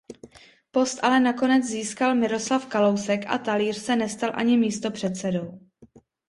[0.71, 5.59] Post ale nakonec získal Miroslav Kalousek a Talíř se nestal ani místopředsedou.